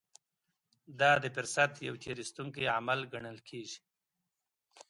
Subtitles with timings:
[0.99, 3.79] دا د فرصت يو تېر ايستونکی عمل ګڼل کېږي.